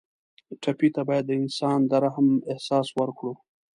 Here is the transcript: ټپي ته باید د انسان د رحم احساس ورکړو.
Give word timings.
ټپي 0.61 0.89
ته 0.95 1.01
باید 1.09 1.25
د 1.27 1.31
انسان 1.41 1.79
د 1.89 1.91
رحم 2.03 2.27
احساس 2.51 2.87
ورکړو. 2.99 3.33